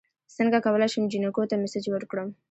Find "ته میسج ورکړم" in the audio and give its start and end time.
1.49-2.27